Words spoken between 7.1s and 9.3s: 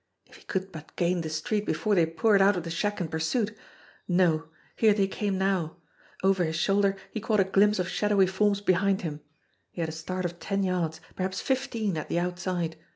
he caught a glimpse of shadowy forms behind him.